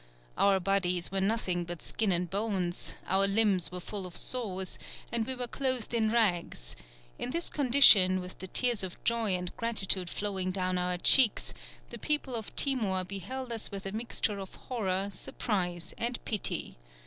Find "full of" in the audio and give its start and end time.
3.79-4.17